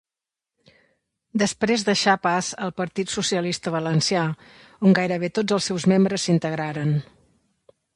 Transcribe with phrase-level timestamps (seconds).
[1.41, 4.27] Després deixà pas al Partit Socialista Valencià,
[4.91, 7.01] on gairebé tots els seus membres s'integraren.